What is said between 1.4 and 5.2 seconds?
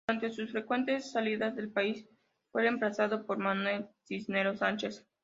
del país fue reemplazado por Manuel Cisneros Sánchez.